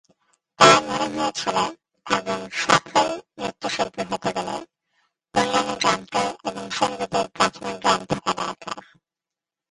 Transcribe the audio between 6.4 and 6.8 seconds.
এবং